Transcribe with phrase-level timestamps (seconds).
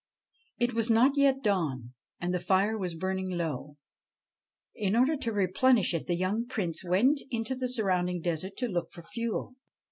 [0.57, 3.77] It was not yet dawn, and the fire was burning low.
[4.73, 8.89] In order to replenish it the young Prince went into the surrounding desert to look
[8.89, 9.53] for fuel.